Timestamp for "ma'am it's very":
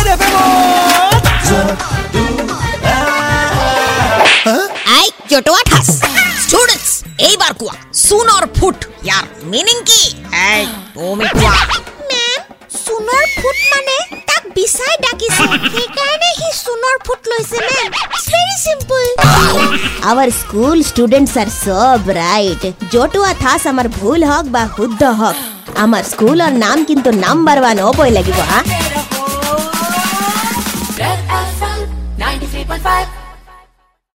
17.68-18.56